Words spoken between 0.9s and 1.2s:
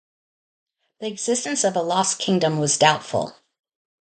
The